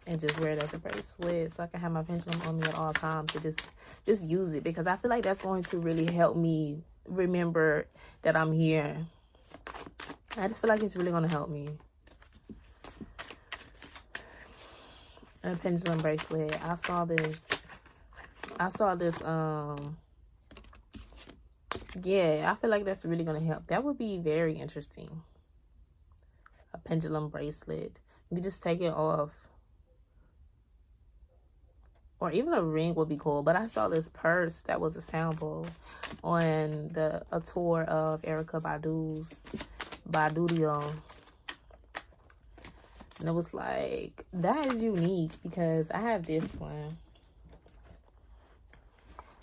And 0.07 0.21
just 0.21 0.39
wear 0.39 0.53
it 0.53 0.63
as 0.63 0.73
a 0.73 0.79
bracelet 0.79 1.53
so 1.53 1.65
I 1.65 1.67
can 1.67 1.81
have 1.81 1.91
my 1.91 2.05
pendulum 2.05 2.41
on 2.43 2.61
me 2.61 2.69
at 2.69 2.77
all 2.77 2.93
times 2.93 3.33
to 3.33 3.41
just, 3.41 3.61
just 4.07 4.29
use 4.29 4.55
it. 4.55 4.63
Because 4.63 4.87
I 4.87 4.95
feel 4.95 5.11
like 5.11 5.25
that's 5.25 5.43
going 5.43 5.65
to 5.65 5.79
really 5.79 6.07
help 6.13 6.37
me 6.37 6.79
remember 7.09 7.87
that 8.23 8.37
I'm 8.37 8.53
here. 8.53 8.97
I 10.37 10.47
just 10.47 10.61
feel 10.61 10.69
like 10.69 10.81
it's 10.85 10.95
really 10.95 11.11
going 11.11 11.25
to 11.25 11.29
help 11.29 11.51
me. 11.51 11.71
A 15.43 15.57
pendulum 15.57 15.99
bracelet. 15.99 16.65
I 16.65 16.77
saw 16.77 17.05
this. 17.05 17.49
I 18.61 18.69
saw 18.69 18.95
this, 18.95 19.21
um, 19.23 19.97
yeah, 22.03 22.51
I 22.51 22.55
feel 22.61 22.71
like 22.71 22.85
that's 22.85 23.05
really 23.05 23.25
going 23.25 23.41
to 23.41 23.47
help. 23.47 23.67
That 23.67 23.83
would 23.85 23.99
be 23.99 24.19
very 24.19 24.55
interesting 24.55 25.11
pendulum 26.87 27.29
bracelet. 27.29 27.99
You 28.31 28.41
just 28.41 28.63
take 28.63 28.81
it 28.81 28.93
off. 28.93 29.31
Or 32.19 32.31
even 32.31 32.55
a 32.55 32.63
ring 32.63 32.95
would 32.95 33.09
be 33.09 33.19
cool. 33.19 33.43
But 33.43 33.57
I 33.57 33.67
saw 33.67 33.89
this 33.89 34.09
purse 34.09 34.61
that 34.61 34.81
was 34.81 34.97
a 34.97 35.01
sample 35.01 35.67
on 36.25 36.89
the 36.93 37.23
a 37.31 37.41
tour 37.41 37.83
of 37.85 38.23
Erykah 38.23 38.63
Badu's 38.63 39.31
Badudio. 40.11 40.93
And 43.19 43.29
it 43.29 43.33
was 43.33 43.53
like, 43.53 44.25
that 44.33 44.67
is 44.67 44.83
unique 44.83 45.33
because 45.43 45.91
I 45.91 46.01
have 46.01 46.27
this 46.27 46.55
one. 46.55 46.99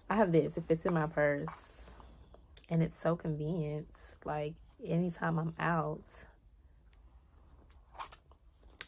I 0.09 0.15
have 0.15 0.31
this. 0.31 0.57
It 0.57 0.65
fits 0.67 0.85
in 0.85 0.93
my 0.93 1.07
purse. 1.07 1.91
And 2.69 2.81
it's 2.83 3.00
so 3.01 3.15
convenient. 3.15 3.88
Like, 4.25 4.53
anytime 4.83 5.38
I'm 5.39 5.53
out, 5.59 6.03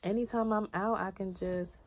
anytime 0.05 0.53
I'm 0.53 0.69
out, 0.73 0.99
I 0.99 1.11
can 1.11 1.35
just 1.35 1.77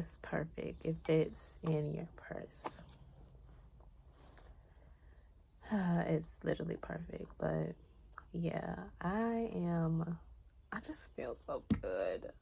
it's 0.00 0.18
perfect. 0.22 0.80
It 0.82 0.96
fits 1.04 1.52
in 1.62 1.92
your 1.92 2.08
purse. 2.16 2.82
Uh, 5.70 6.02
it's 6.06 6.30
literally 6.42 6.78
perfect, 6.80 7.30
but 7.38 7.74
yeah, 8.32 8.76
I 9.00 9.50
am. 9.54 10.18
I 10.72 10.80
just 10.80 11.10
feel 11.16 11.34
so 11.34 11.62
good. 11.82 12.32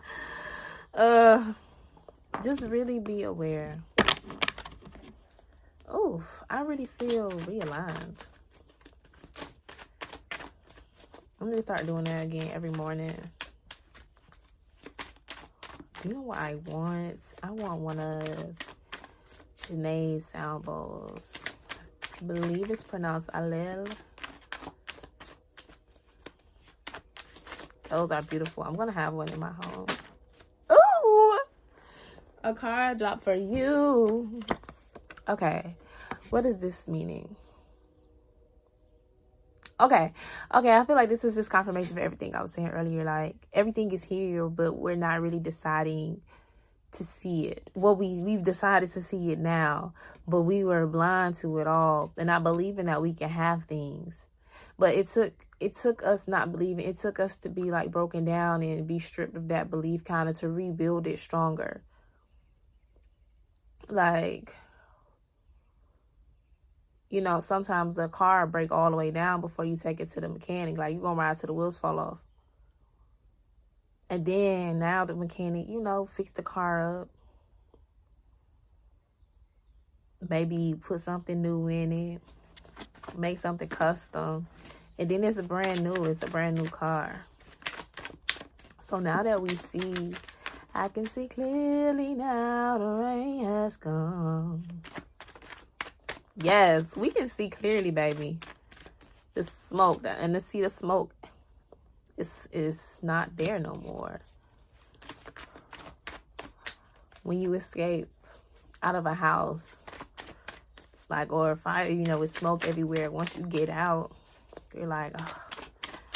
Uh, 0.94 1.52
just 2.42 2.62
really 2.62 2.98
be 2.98 3.24
aware. 3.24 3.78
Oh, 5.86 6.24
I 6.48 6.62
really 6.62 6.86
feel 6.98 7.30
realigned. 7.30 8.14
I'm 11.38 11.50
gonna 11.50 11.60
start 11.60 11.84
doing 11.84 12.04
that 12.04 12.22
again 12.22 12.50
every 12.54 12.70
morning 12.70 13.14
you 16.06 16.14
know 16.14 16.20
what 16.22 16.38
I 16.38 16.54
want? 16.66 17.18
I 17.42 17.50
want 17.50 17.80
one 17.80 17.98
of 17.98 18.54
Janae's 19.58 20.24
sound 20.26 20.64
bowls. 20.64 21.32
I 22.20 22.24
believe 22.24 22.70
it's 22.70 22.84
pronounced 22.84 23.28
Alel. 23.28 23.90
Those 27.88 28.10
are 28.12 28.22
beautiful. 28.22 28.62
I'm 28.62 28.76
going 28.76 28.88
to 28.88 28.94
have 28.94 29.14
one 29.14 29.28
in 29.30 29.40
my 29.40 29.50
home. 29.50 29.86
Ooh! 30.70 31.40
A 32.44 32.54
card 32.54 32.98
drop 32.98 33.22
for 33.24 33.34
you. 33.34 34.40
Okay. 35.28 35.74
What 36.30 36.46
is 36.46 36.60
this 36.60 36.86
meaning? 36.86 37.34
Okay. 39.78 40.12
Okay, 40.54 40.74
I 40.74 40.84
feel 40.84 40.96
like 40.96 41.10
this 41.10 41.24
is 41.24 41.34
just 41.34 41.50
confirmation 41.50 41.94
for 41.96 42.00
everything 42.00 42.34
I 42.34 42.40
was 42.42 42.52
saying 42.52 42.68
earlier. 42.68 43.04
Like 43.04 43.36
everything 43.52 43.92
is 43.92 44.04
here, 44.04 44.48
but 44.48 44.72
we're 44.72 44.96
not 44.96 45.20
really 45.20 45.38
deciding 45.40 46.22
to 46.92 47.04
see 47.04 47.48
it. 47.48 47.70
Well, 47.74 47.94
we 47.94 48.22
we've 48.22 48.42
decided 48.42 48.92
to 48.94 49.02
see 49.02 49.32
it 49.32 49.38
now, 49.38 49.92
but 50.26 50.42
we 50.42 50.64
were 50.64 50.86
blind 50.86 51.36
to 51.36 51.58
it 51.58 51.66
all 51.66 52.12
and 52.16 52.28
not 52.28 52.42
believing 52.42 52.86
that 52.86 53.02
we 53.02 53.12
can 53.12 53.28
have 53.28 53.64
things. 53.64 54.28
But 54.78 54.94
it 54.94 55.08
took 55.08 55.34
it 55.60 55.74
took 55.74 56.02
us 56.02 56.26
not 56.26 56.52
believing. 56.52 56.86
It 56.86 56.96
took 56.96 57.20
us 57.20 57.36
to 57.38 57.50
be 57.50 57.70
like 57.70 57.90
broken 57.90 58.24
down 58.24 58.62
and 58.62 58.86
be 58.86 58.98
stripped 58.98 59.36
of 59.36 59.48
that 59.48 59.70
belief 59.70 60.04
kind 60.04 60.28
of 60.28 60.38
to 60.38 60.48
rebuild 60.48 61.06
it 61.06 61.18
stronger. 61.18 61.82
Like 63.90 64.54
you 67.08 67.20
know, 67.20 67.40
sometimes 67.40 67.94
the 67.94 68.08
car 68.08 68.46
break 68.46 68.72
all 68.72 68.90
the 68.90 68.96
way 68.96 69.10
down 69.10 69.40
before 69.40 69.64
you 69.64 69.76
take 69.76 70.00
it 70.00 70.10
to 70.10 70.20
the 70.20 70.28
mechanic. 70.28 70.76
Like 70.76 70.92
you're 70.92 71.02
gonna 71.02 71.18
ride 71.18 71.38
till 71.38 71.48
the 71.48 71.52
wheels 71.52 71.76
fall 71.76 71.98
off. 71.98 72.18
And 74.08 74.24
then 74.24 74.78
now 74.78 75.04
the 75.04 75.14
mechanic, 75.14 75.68
you 75.68 75.80
know, 75.80 76.08
fix 76.16 76.32
the 76.32 76.42
car 76.42 77.02
up. 77.02 77.08
Maybe 80.28 80.74
put 80.80 81.00
something 81.00 81.40
new 81.40 81.68
in 81.68 81.92
it. 81.92 82.22
Make 83.16 83.40
something 83.40 83.68
custom. 83.68 84.46
And 84.98 85.08
then 85.08 85.24
it's 85.24 85.38
a 85.38 85.42
brand 85.42 85.82
new, 85.82 86.04
it's 86.04 86.22
a 86.22 86.26
brand 86.26 86.56
new 86.56 86.68
car. 86.68 87.24
So 88.80 88.98
now 88.98 89.22
that 89.22 89.40
we 89.40 89.54
see, 89.56 90.14
I 90.74 90.88
can 90.88 91.06
see 91.06 91.28
clearly 91.28 92.14
now 92.14 92.78
the 92.78 92.84
rain 92.84 93.44
has 93.44 93.76
come. 93.76 94.64
Yes, 96.38 96.94
we 96.94 97.10
can 97.10 97.30
see 97.30 97.48
clearly, 97.48 97.90
baby. 97.90 98.38
The 99.32 99.44
smoke, 99.44 100.04
and 100.04 100.34
to 100.34 100.42
see 100.42 100.60
the 100.60 100.68
smoke 100.68 101.10
is 102.18 102.46
is 102.52 102.98
not 103.02 103.36
there 103.36 103.58
no 103.58 103.74
more. 103.74 104.20
When 107.22 107.40
you 107.40 107.54
escape 107.54 108.08
out 108.82 108.94
of 108.94 109.06
a 109.06 109.14
house, 109.14 109.86
like 111.08 111.32
or 111.32 111.56
fire, 111.56 111.88
you 111.88 112.04
know, 112.04 112.18
with 112.18 112.36
smoke 112.36 112.68
everywhere. 112.68 113.10
Once 113.10 113.34
you 113.36 113.44
get 113.46 113.70
out, 113.70 114.12
you're 114.74 114.86
like, 114.86 115.14
oh, 115.18 115.36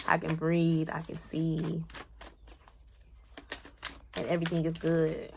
I 0.07 0.19
can 0.19 0.35
breathe, 0.35 0.91
I 0.93 1.01
can 1.01 1.19
see, 1.19 1.83
and 4.17 4.27
everything 4.27 4.67
is 4.67 4.75
good 4.75 5.33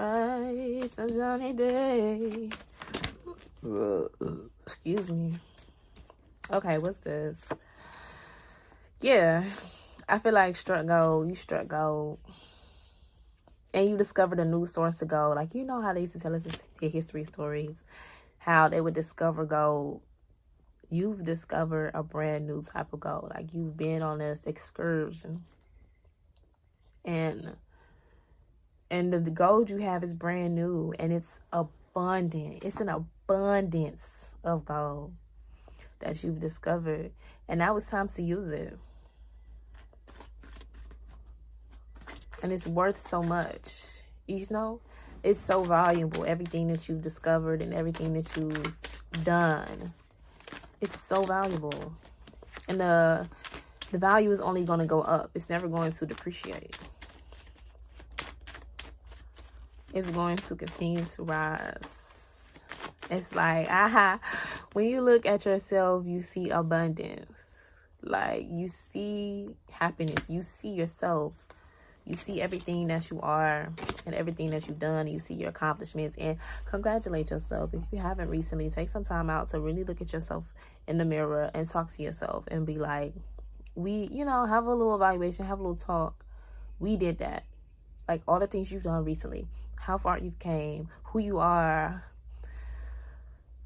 bright 0.00 0.90
sunny 0.90 1.52
day. 1.52 2.48
Excuse 4.66 5.10
me. 5.10 5.34
Okay, 6.50 6.78
what's 6.78 6.98
this? 6.98 7.36
Yeah, 9.00 9.44
I 10.08 10.18
feel 10.18 10.32
like 10.32 10.56
struck 10.56 10.86
gold. 10.86 11.28
You 11.28 11.34
struck 11.34 11.68
gold. 11.68 12.18
And 13.72 13.90
you 13.90 13.96
discovered 13.96 14.40
a 14.40 14.44
new 14.44 14.66
source 14.66 15.00
of 15.02 15.08
gold. 15.08 15.36
Like, 15.36 15.54
you 15.54 15.64
know 15.64 15.80
how 15.80 15.92
they 15.92 16.00
used 16.00 16.14
to 16.14 16.20
tell 16.20 16.34
us 16.34 16.42
their 16.80 16.90
history 16.90 17.24
stories. 17.24 17.76
How 18.38 18.68
they 18.68 18.80
would 18.80 18.94
discover 18.94 19.44
gold. 19.44 20.00
You've 20.88 21.24
discovered 21.24 21.92
a 21.94 22.02
brand 22.02 22.46
new 22.48 22.62
type 22.62 22.92
of 22.92 23.00
gold. 23.00 23.30
Like, 23.34 23.52
you've 23.52 23.76
been 23.76 24.02
on 24.02 24.18
this 24.18 24.44
excursion. 24.44 25.44
And 27.04 27.56
and 28.90 29.12
the, 29.12 29.20
the 29.20 29.30
gold 29.30 29.70
you 29.70 29.76
have 29.78 30.02
is 30.02 30.12
brand 30.14 30.54
new 30.54 30.92
and 30.98 31.12
it's 31.12 31.32
abundant. 31.52 32.64
It's 32.64 32.80
an 32.80 32.88
abundance 32.88 34.04
of 34.42 34.64
gold 34.64 35.12
that 36.00 36.22
you've 36.24 36.40
discovered. 36.40 37.12
And 37.48 37.58
now 37.58 37.76
it's 37.76 37.88
time 37.88 38.08
to 38.08 38.22
use 38.22 38.48
it. 38.48 38.76
And 42.42 42.52
it's 42.52 42.66
worth 42.66 42.98
so 42.98 43.22
much. 43.22 43.80
You 44.26 44.44
know, 44.50 44.80
it's 45.22 45.40
so 45.40 45.62
valuable. 45.62 46.24
Everything 46.26 46.68
that 46.68 46.88
you've 46.88 47.02
discovered 47.02 47.62
and 47.62 47.72
everything 47.72 48.14
that 48.14 48.36
you've 48.36 48.74
done. 49.22 49.92
It's 50.80 51.06
so 51.06 51.22
valuable. 51.22 51.92
And 52.66 52.80
the 52.80 53.28
the 53.92 53.98
value 53.98 54.30
is 54.30 54.40
only 54.40 54.64
going 54.64 54.78
to 54.78 54.86
go 54.86 55.00
up. 55.00 55.30
It's 55.34 55.48
never 55.48 55.68
going 55.68 55.90
to 55.92 56.06
depreciate 56.06 56.76
is 59.94 60.10
going 60.10 60.36
to 60.36 60.56
continue 60.56 61.04
to 61.04 61.22
rise. 61.22 61.74
It's 63.10 63.34
like, 63.34 63.68
aha, 63.70 64.20
when 64.72 64.86
you 64.86 65.00
look 65.00 65.26
at 65.26 65.44
yourself, 65.44 66.06
you 66.06 66.20
see 66.20 66.50
abundance. 66.50 67.32
Like, 68.02 68.46
you 68.48 68.68
see 68.68 69.56
happiness. 69.70 70.30
You 70.30 70.42
see 70.42 70.70
yourself. 70.70 71.32
You 72.06 72.16
see 72.16 72.40
everything 72.40 72.86
that 72.86 73.10
you 73.10 73.20
are 73.20 73.72
and 74.06 74.14
everything 74.14 74.50
that 74.50 74.66
you've 74.66 74.78
done. 74.78 75.06
You 75.06 75.18
see 75.18 75.34
your 75.34 75.50
accomplishments 75.50 76.16
and 76.18 76.38
congratulate 76.66 77.30
yourself. 77.30 77.70
If 77.74 77.82
you 77.92 77.98
haven't 77.98 78.28
recently, 78.28 78.70
take 78.70 78.88
some 78.90 79.04
time 79.04 79.28
out 79.28 79.48
to 79.50 79.60
really 79.60 79.84
look 79.84 80.00
at 80.00 80.12
yourself 80.12 80.44
in 80.86 80.98
the 80.98 81.04
mirror 81.04 81.50
and 81.52 81.68
talk 81.68 81.92
to 81.92 82.02
yourself 82.02 82.44
and 82.48 82.64
be 82.64 82.78
like, 82.78 83.12
we, 83.74 84.08
you 84.10 84.24
know, 84.24 84.46
have 84.46 84.64
a 84.64 84.70
little 84.70 84.94
evaluation, 84.94 85.44
have 85.44 85.58
a 85.58 85.62
little 85.62 85.76
talk. 85.76 86.24
We 86.78 86.96
did 86.96 87.18
that 87.18 87.44
like 88.10 88.22
all 88.26 88.40
the 88.40 88.46
things 88.48 88.72
you've 88.72 88.82
done 88.82 89.04
recently, 89.04 89.46
how 89.76 89.96
far 89.96 90.18
you've 90.18 90.40
came, 90.40 90.88
who 91.04 91.20
you 91.20 91.38
are. 91.38 92.04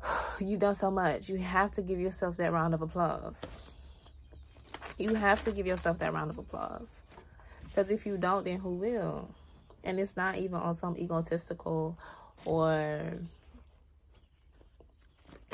You've 0.38 0.60
done 0.60 0.74
so 0.74 0.90
much. 0.90 1.30
You 1.30 1.38
have 1.38 1.72
to 1.72 1.82
give 1.82 1.98
yourself 1.98 2.36
that 2.36 2.52
round 2.52 2.74
of 2.74 2.82
applause. 2.82 3.36
You 4.98 5.14
have 5.14 5.42
to 5.44 5.52
give 5.52 5.66
yourself 5.66 5.98
that 6.00 6.12
round 6.12 6.30
of 6.30 6.36
applause. 6.36 7.00
Because 7.64 7.90
if 7.90 8.04
you 8.04 8.18
don't, 8.18 8.44
then 8.44 8.58
who 8.58 8.74
will? 8.74 9.30
And 9.82 9.98
it's 9.98 10.14
not 10.14 10.36
even 10.36 10.56
on 10.56 10.74
some 10.74 10.94
egotistical 10.98 11.96
or 12.44 13.14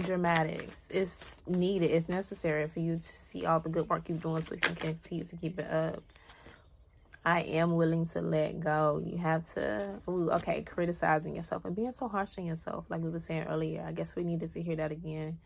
dramatics. 0.02 0.76
It's 0.90 1.42
needed. 1.47 1.92
It's 1.92 2.09
necessary 2.09 2.66
for 2.66 2.80
you 2.80 2.97
to 2.97 3.02
see 3.02 3.47
all 3.47 3.61
the 3.61 3.68
good 3.68 3.88
work 3.88 4.09
you're 4.09 4.18
doing 4.18 4.42
so 4.42 4.56
you 4.56 4.61
can 4.61 4.75
continue 4.75 5.25
to 5.25 5.37
keep 5.37 5.61
it 5.61 5.70
up. 5.70 6.02
I 7.25 7.41
am 7.41 7.77
willing 7.77 8.07
to 8.09 8.23
let 8.23 8.61
go. 8.61 9.03
You 9.05 9.19
have 9.19 9.53
to, 9.55 10.00
ooh, 10.09 10.31
okay, 10.31 10.62
criticizing 10.62 11.35
yourself 11.37 11.65
and 11.65 11.77
being 11.77 11.93
so 11.93 12.09
harsh 12.09 12.39
on 12.39 12.47
yourself, 12.47 12.87
like 12.89 13.03
we 13.03 13.11
were 13.11 13.19
saying 13.19 13.43
earlier. 13.43 13.85
I 13.87 13.93
guess 13.93 14.17
we 14.17 14.25
needed 14.25 14.50
to 14.53 14.62
hear 14.62 14.77
that 14.77 14.91
again. 14.91 15.39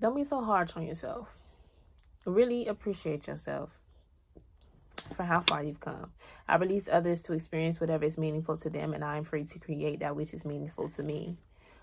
Don't 0.00 0.16
be 0.16 0.24
so 0.24 0.42
harsh 0.42 0.72
on 0.76 0.86
yourself. 0.86 1.36
Really 2.24 2.66
appreciate 2.66 3.26
yourself 3.26 3.70
for 5.14 5.24
how 5.24 5.40
far 5.40 5.62
you've 5.62 5.80
come. 5.80 6.10
I 6.48 6.56
release 6.56 6.88
others 6.90 7.20
to 7.22 7.34
experience 7.34 7.78
whatever 7.78 8.06
is 8.06 8.16
meaningful 8.16 8.56
to 8.58 8.70
them, 8.70 8.94
and 8.94 9.04
I 9.04 9.18
am 9.18 9.24
free 9.24 9.44
to 9.44 9.58
create 9.58 10.00
that 10.00 10.16
which 10.16 10.32
is 10.32 10.46
meaningful 10.46 10.88
to 10.90 11.02
me. 11.02 11.36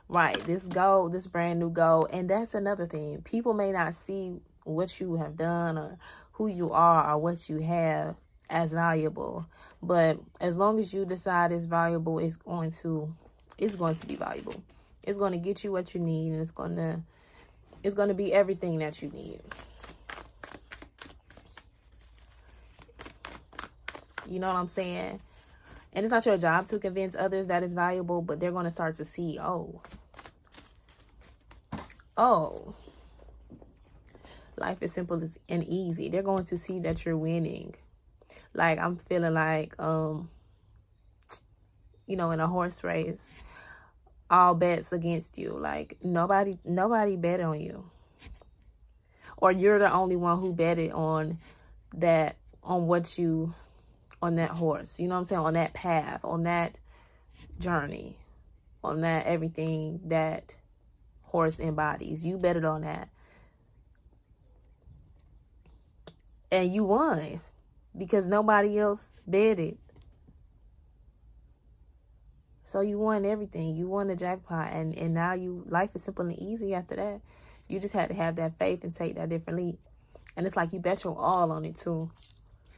Right, 0.10 0.40
this 0.46 0.64
goal, 0.64 1.10
this 1.10 1.28
brand 1.28 1.60
new 1.60 1.70
goal, 1.70 2.08
and 2.12 2.30
that's 2.30 2.56
another 2.56 2.88
thing. 2.88 3.22
People 3.22 3.54
may 3.54 3.72
not 3.72 3.94
see 3.94 4.40
what 4.64 5.00
you 5.00 5.18
have 5.18 5.38
done 5.38 5.78
or 5.78 6.00
who 6.34 6.48
you 6.48 6.72
are 6.72 7.12
or 7.12 7.18
what 7.20 7.50
you 7.50 7.60
have 7.60 8.16
as 8.50 8.74
valuable. 8.74 9.46
But 9.82 10.20
as 10.40 10.58
long 10.58 10.80
as 10.80 10.94
you 10.94 11.06
decide 11.06 11.52
it's 11.52 11.66
valuable, 11.66 12.20
it's 12.20 12.36
going 12.36 12.72
to 12.84 13.14
it's 13.58 13.76
going 13.76 13.96
to 13.96 14.08
be 14.08 14.16
valuable. 14.16 14.62
It's 15.04 15.18
going 15.18 15.32
to 15.32 15.38
get 15.38 15.64
you 15.64 15.72
what 15.72 15.94
you 15.94 16.02
need 16.02 16.34
and 16.34 16.42
it's 16.42 16.52
going 16.52 16.76
to 16.76 17.02
it's 17.84 17.96
going 17.96 18.10
to 18.10 18.14
be 18.14 18.34
everything 18.34 18.80
that 18.80 19.02
you 19.02 19.10
need. 19.10 19.42
You 24.28 24.40
know 24.40 24.48
what 24.48 24.58
I'm 24.58 24.68
saying? 24.68 25.22
And 25.94 26.06
it's 26.06 26.12
not 26.12 26.26
your 26.26 26.38
job 26.38 26.66
to 26.68 26.80
convince 26.80 27.16
others 27.16 27.48
that 27.48 27.64
it's 27.64 27.74
valuable, 27.74 28.22
but 28.22 28.40
they're 28.40 28.52
going 28.52 28.66
to 28.66 28.72
start 28.72 28.98
to 28.98 29.06
see, 29.06 29.40
oh, 29.42 29.82
oh, 32.18 32.76
life 34.58 34.78
is 34.82 34.92
simple 34.92 35.22
and 35.48 35.64
easy. 35.68 36.10
They're 36.10 36.24
going 36.24 36.46
to 36.46 36.58
see 36.58 36.80
that 36.80 37.06
you're 37.06 37.18
winning. 37.18 37.76
Like 38.58 38.80
I'm 38.80 38.98
feeling 38.98 39.36
like, 39.36 39.80
um, 39.80 40.30
you 42.08 42.16
know, 42.16 42.32
in 42.32 42.40
a 42.40 42.48
horse 42.48 42.84
race, 42.84 43.32
all 44.32 44.56
bets 44.56 44.92
against 44.92 45.38
you. 45.38 45.52
Like 45.52 45.98
nobody, 46.02 46.58
nobody 46.66 47.16
bet 47.16 47.40
on 47.40 47.62
you, 47.62 47.92
or 49.38 49.52
you're 49.52 49.78
the 49.78 49.94
only 49.94 50.16
one 50.16 50.40
who 50.40 50.54
betted 50.54 50.92
on 50.92 51.38
that, 51.94 52.36
on 52.64 52.88
what 52.88 53.20
you, 53.20 53.54
on 54.24 54.36
that 54.38 54.50
horse. 54.50 55.00
You 55.00 55.08
know 55.08 55.14
what 55.14 55.22
I'm 55.22 55.26
saying? 55.28 55.42
On 55.42 55.54
that 55.54 55.74
path, 55.74 56.26
on 56.26 56.44
that 56.44 56.80
journey, 57.60 58.18
on 58.84 59.02
that 59.02 59.28
everything 59.28 60.02
that 60.06 60.56
horse 61.22 61.60
embodies. 61.60 62.26
You 62.26 62.38
betted 62.38 62.66
on 62.66 62.82
that. 62.82 63.10
And 66.50 66.74
you 66.74 66.86
won 66.86 67.42
because 67.96 68.26
nobody 68.26 68.80
else 68.80 69.16
bet 69.26 69.60
it. 69.60 69.78
So 72.64 72.82
you 72.82 73.00
won 73.00 73.26
everything. 73.26 73.76
You 73.76 73.88
won 73.88 74.08
the 74.08 74.16
jackpot, 74.16 74.74
and 74.74 74.94
and 74.98 75.14
now 75.14 75.34
you 75.34 75.64
life 75.70 75.92
is 75.96 76.04
simple 76.04 76.26
and 76.26 76.38
easy 76.38 76.74
after 76.74 76.96
that. 76.96 77.22
You 77.68 77.80
just 77.80 77.94
had 77.94 78.10
to 78.10 78.16
have 78.16 78.36
that 78.38 78.58
faith 78.58 78.84
and 78.84 78.94
take 78.94 79.16
that 79.16 79.30
different 79.30 79.60
leap. 79.60 79.80
And 80.36 80.46
it's 80.46 80.56
like 80.56 80.74
you 80.74 80.80
bet 80.80 81.04
your 81.04 81.18
all 81.18 81.52
on 81.52 81.66
it 81.66 81.76
too. 81.78 82.12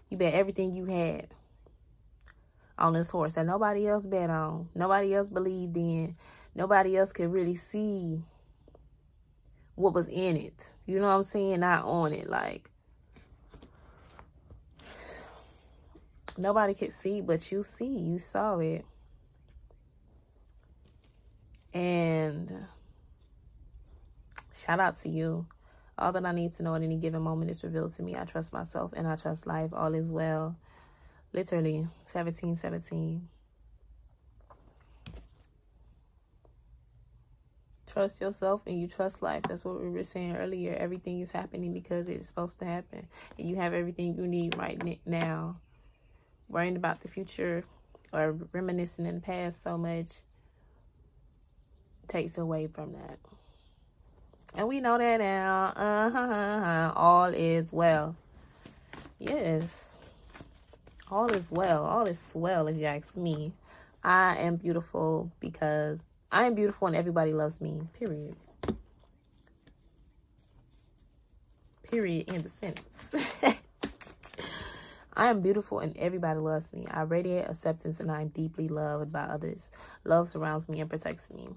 You 0.10 0.18
bet 0.18 0.34
everything 0.34 0.76
you 0.76 0.86
had 0.86 1.28
on 2.78 2.94
this 2.94 3.10
horse 3.10 3.34
that 3.34 3.46
nobody 3.46 3.88
else 3.88 4.06
bet 4.06 4.30
on. 4.30 4.70
Nobody 4.74 5.14
else 5.14 5.30
believed 5.30 5.76
in. 5.78 6.16
Nobody 6.56 6.98
else 6.98 7.12
could 7.12 7.32
really 7.32 7.56
see 7.56 8.24
what 9.76 9.94
was 9.94 10.08
in 10.08 10.38
it. 10.38 10.72
You 10.86 11.00
know 11.00 11.08
what 11.08 11.16
I'm 11.16 11.24
saying? 11.24 11.60
Not 11.62 11.86
on 11.86 12.14
it. 12.14 12.30
Like 12.30 12.70
nobody 16.40 16.74
could 16.74 16.94
see, 16.94 17.22
but 17.22 17.52
you 17.52 17.64
see, 17.64 17.86
you 17.86 18.18
saw 18.18 18.58
it. 18.60 18.86
And 21.74 22.66
shout 24.58 24.80
out 24.80 24.98
to 24.98 25.10
you. 25.10 25.46
All 25.98 26.14
that 26.14 26.26
I 26.26 26.32
need 26.32 26.54
to 26.54 26.64
know 26.64 26.76
at 26.76 26.82
any 26.82 26.96
given 26.96 27.22
moment 27.22 27.52
is 27.52 27.64
revealed 27.64 27.94
to 27.96 28.04
me. 28.04 28.16
I 28.16 28.24
trust 28.24 28.54
myself 28.54 28.94
and 28.96 29.06
I 29.06 29.18
trust 29.18 29.46
life. 29.46 29.72
All 29.74 29.94
is 29.94 30.10
well. 30.10 30.56
Literally, 31.34 31.88
17, 32.06 32.56
17. 32.56 33.28
Trust 37.86 38.22
yourself 38.22 38.62
and 38.66 38.80
you 38.80 38.88
trust 38.88 39.22
life. 39.22 39.44
That's 39.48 39.66
what 39.66 39.82
we 39.82 39.90
were 39.90 40.04
saying 40.04 40.38
earlier. 40.38 40.74
Everything 40.74 41.20
is 41.20 41.32
happening 41.32 41.74
because 41.74 42.08
it's 42.08 42.30
supposed 42.30 42.60
to 42.60 42.66
happen. 42.66 43.08
And 43.38 43.50
you 43.50 43.58
have 43.58 43.74
everything 43.74 44.16
you 44.16 44.26
need 44.26 44.58
right 44.58 45.00
now 45.06 45.58
worrying 46.50 46.76
about 46.76 47.02
the 47.02 47.08
future 47.08 47.64
or 48.12 48.36
reminiscing 48.52 49.06
in 49.06 49.16
the 49.16 49.22
past 49.22 49.62
so 49.62 49.78
much 49.78 50.10
takes 52.08 52.38
away 52.38 52.68
from 52.68 52.94
that. 52.94 53.20
And 54.56 54.68
we 54.68 54.82
know 54.82 54.98
that 54.98 55.20
now. 55.20 55.74
Uh-huh, 55.76 56.94
all 56.96 57.26
is 57.26 57.72
well. 57.72 58.16
Yes. 59.20 59.98
All 61.12 61.32
is 61.32 61.52
well. 61.52 61.86
All 61.86 62.08
is 62.08 62.32
well, 62.34 62.68
if 62.68 62.78
you 62.78 62.86
ask 62.86 63.16
me. 63.16 63.54
I 64.04 64.38
am 64.38 64.56
beautiful 64.56 65.32
because 65.40 66.00
I 66.32 66.46
am 66.46 66.56
beautiful 66.56 66.88
and 66.88 66.96
everybody 66.96 67.34
loves 67.34 67.62
me. 67.62 67.82
Period. 67.98 68.36
Period 71.92 72.30
in 72.30 72.42
the 72.42 72.50
sentence. 72.50 73.16
I 75.20 75.28
am 75.28 75.42
beautiful 75.42 75.80
and 75.80 75.98
everybody 75.98 76.40
loves 76.40 76.72
me. 76.72 76.88
I 76.90 77.02
radiate 77.02 77.50
acceptance 77.50 78.00
and 78.00 78.10
I 78.10 78.22
am 78.22 78.30
deeply 78.30 78.70
loved 78.70 79.12
by 79.12 79.24
others. 79.24 79.70
Love 80.06 80.30
surrounds 80.30 80.70
me 80.70 80.80
and 80.80 80.90
protects 80.90 81.30
me. 81.30 81.50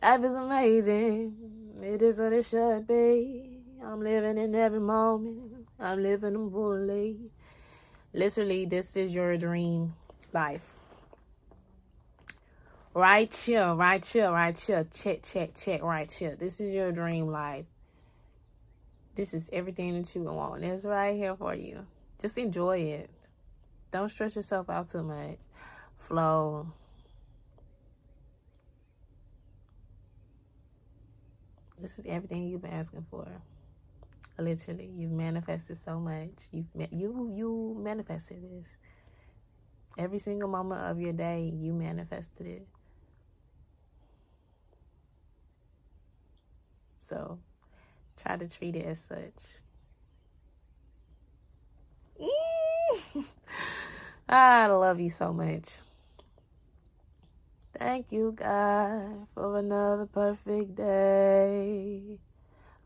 Life 0.00 0.22
is 0.22 0.34
amazing. 0.34 1.34
It 1.82 2.00
is 2.00 2.20
what 2.20 2.32
it 2.32 2.44
should 2.44 2.86
be. 2.86 3.58
I'm 3.84 4.04
living 4.04 4.38
in 4.38 4.54
every 4.54 4.78
moment. 4.78 5.66
I'm 5.80 6.00
living 6.00 6.34
them 6.34 6.48
fully. 6.52 7.16
Literally, 8.14 8.66
this 8.66 8.94
is 8.94 9.12
your 9.12 9.36
dream 9.36 9.94
life. 10.32 10.78
Right 12.94 13.34
here, 13.34 13.74
right 13.74 14.04
here, 14.04 14.30
right 14.30 14.56
here. 14.56 14.86
Check, 14.94 15.24
check, 15.24 15.56
check, 15.56 15.82
right 15.82 16.10
here. 16.12 16.36
This 16.36 16.60
is 16.60 16.72
your 16.72 16.92
dream 16.92 17.26
life. 17.26 17.64
This 19.20 19.34
is 19.34 19.50
everything 19.52 20.00
that 20.00 20.14
you 20.14 20.22
want. 20.22 20.64
It's 20.64 20.86
right 20.86 21.14
here 21.14 21.36
for 21.36 21.54
you. 21.54 21.86
Just 22.22 22.38
enjoy 22.38 22.78
it. 22.78 23.10
Don't 23.90 24.08
stress 24.08 24.34
yourself 24.34 24.70
out 24.70 24.88
too 24.88 25.02
much. 25.02 25.36
Flow. 25.98 26.72
This 31.78 31.98
is 31.98 32.06
everything 32.08 32.48
you've 32.48 32.62
been 32.62 32.72
asking 32.72 33.04
for. 33.10 33.28
Literally, 34.38 34.90
you've 34.96 35.10
manifested 35.10 35.76
so 35.84 36.00
much. 36.00 36.30
You've 36.50 36.68
you 36.90 37.30
you 37.30 37.76
manifested 37.78 38.42
this. 38.42 38.68
Every 39.98 40.18
single 40.18 40.48
moment 40.48 40.80
of 40.80 40.98
your 40.98 41.12
day, 41.12 41.52
you 41.54 41.74
manifested 41.74 42.46
it. 42.46 42.66
So 46.98 47.38
Try 48.22 48.36
to 48.36 48.48
treat 48.48 48.76
it 48.76 48.86
as 48.86 49.00
such. 49.00 49.60
Mm. 52.20 53.24
I 54.28 54.66
love 54.66 55.00
you 55.00 55.10
so 55.10 55.32
much. 55.32 55.78
Thank 57.78 58.12
you, 58.12 58.32
God, 58.32 59.26
for 59.34 59.58
another 59.58 60.06
perfect 60.06 60.74
day. 60.74 62.18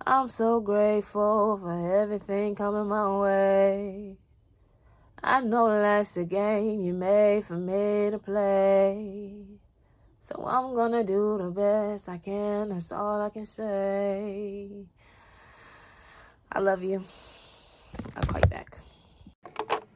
I'm 0.06 0.28
so 0.28 0.60
grateful 0.60 1.58
for 1.58 2.02
everything 2.02 2.54
coming 2.54 2.88
my 2.88 3.18
way. 3.18 4.16
I 5.22 5.40
know 5.40 5.66
life's 5.66 6.16
a 6.18 6.24
game 6.24 6.82
you 6.82 6.92
made 6.92 7.44
for 7.46 7.56
me 7.56 8.10
to 8.10 8.18
play. 8.18 9.46
So 10.20 10.44
I'm 10.46 10.74
gonna 10.74 11.02
do 11.02 11.38
the 11.38 11.50
best 11.50 12.08
I 12.08 12.18
can, 12.18 12.68
that's 12.68 12.92
all 12.92 13.22
I 13.22 13.30
can 13.30 13.46
say. 13.46 14.86
I 16.54 16.60
love 16.60 16.82
you. 16.84 17.04
I'll 18.16 18.24
call 18.24 18.42
you. 18.50 18.53